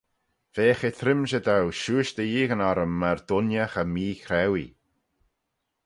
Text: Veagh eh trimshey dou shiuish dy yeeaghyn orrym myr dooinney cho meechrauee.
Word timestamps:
Veagh 0.55 0.85
eh 0.89 0.97
trimshey 0.99 1.43
dou 1.47 1.65
shiuish 1.81 2.13
dy 2.17 2.25
yeeaghyn 2.31 2.65
orrym 2.69 2.93
myr 2.99 3.19
dooinney 3.27 3.69
cho 3.73 3.83
meechrauee. 3.93 4.71